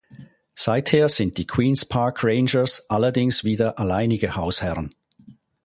[0.55, 4.95] Seither sind die Queens Park Rangers allerdings wieder alleinige Hausherren.